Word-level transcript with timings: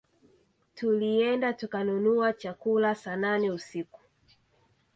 Tulienda 0.75 1.49
tukanunua 1.53 2.33
chakula 2.33 2.95
saa 2.95 3.15
nane 3.15 3.51
usiku 3.51 3.99